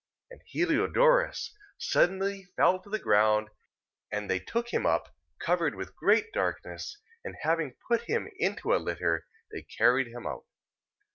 [0.31, 0.31] 3:27.
[0.31, 3.49] And Heliodorus suddenly fell to the ground,
[4.11, 8.81] and they took him up, covered with great darkness, and having put him into a
[8.81, 10.45] litter, they carried him out.